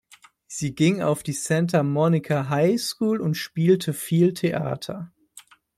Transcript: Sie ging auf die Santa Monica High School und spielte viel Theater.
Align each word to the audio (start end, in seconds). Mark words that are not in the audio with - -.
Sie 0.47 0.73
ging 0.73 1.03
auf 1.03 1.21
die 1.21 1.31
Santa 1.31 1.83
Monica 1.83 2.49
High 2.49 2.81
School 2.81 3.21
und 3.21 3.35
spielte 3.35 3.93
viel 3.93 4.33
Theater. 4.33 5.11